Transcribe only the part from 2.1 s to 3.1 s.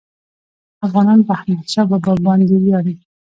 باندي ویاړي.